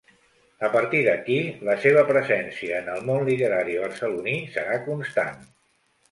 [0.67, 1.35] A partir d'aquí,
[1.67, 5.37] la seva presència en el món literari barceloní serà constant.